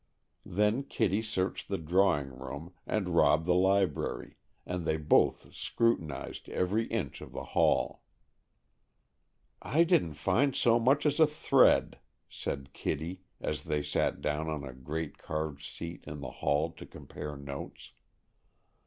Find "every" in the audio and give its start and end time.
6.49-6.87